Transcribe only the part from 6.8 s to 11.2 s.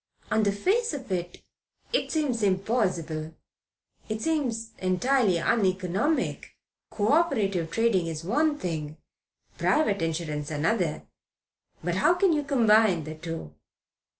Co operative trading is one thing; private insurance another.